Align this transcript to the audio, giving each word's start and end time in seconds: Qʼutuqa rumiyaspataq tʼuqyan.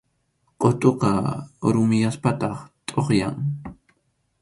Qʼutuqa 0.61 1.11
rumiyaspataq 1.73 2.55
tʼuqyan. 2.87 3.35